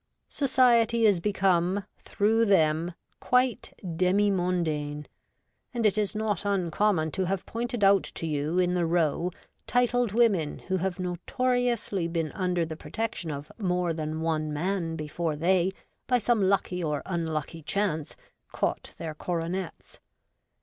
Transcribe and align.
Society 0.29 1.05
is 1.05 1.19
become, 1.19 1.85
through 1.99 2.43
them, 2.45 2.95
quite 3.19 3.71
demi 3.97 4.31
mondaine, 4.31 5.05
and 5.75 5.85
it 5.85 5.95
is 5.95 6.15
not 6.15 6.43
uncommon 6.43 7.11
to 7.11 7.25
have 7.25 7.45
pointed 7.45 7.83
out 7.83 8.01
to 8.15 8.25
you 8.25 8.57
in 8.57 8.73
the 8.73 8.87
Row 8.87 9.31
titled 9.67 10.11
women 10.11 10.57
who 10.57 10.77
have 10.77 10.97
notoriously 10.99 12.07
been 12.07 12.31
under 12.31 12.65
the 12.65 12.75
protection 12.75 13.29
of 13.29 13.51
more 13.59 13.93
than 13.93 14.21
one 14.21 14.51
man 14.51 14.95
before 14.95 15.35
they, 15.35 15.71
by 16.07 16.17
some 16.17 16.41
lucky 16.41 16.83
or 16.83 17.03
unlucky 17.05 17.61
chance, 17.61 18.15
caught 18.51 18.93
their 18.97 19.13
coronets. 19.13 19.99